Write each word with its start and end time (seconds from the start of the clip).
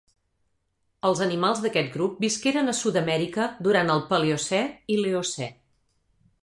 Els 1.09 1.19
animals 1.25 1.61
d'aquest 1.65 1.91
grup 1.97 2.15
visqueren 2.25 2.73
a 2.73 2.77
Sud-amèrica 2.79 3.47
durant 3.69 3.93
el 3.97 4.03
Paleocè 4.13 4.65
i 4.95 4.99
l'Eocè. 5.03 5.55